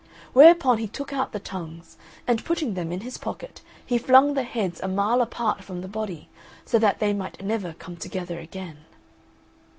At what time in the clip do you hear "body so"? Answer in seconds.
5.87-6.79